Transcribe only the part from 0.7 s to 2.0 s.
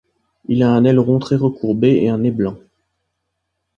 un aileron très recourbé